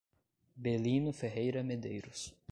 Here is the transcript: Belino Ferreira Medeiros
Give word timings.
Belino 0.55 1.11
Ferreira 1.13 1.61
Medeiros 1.61 2.33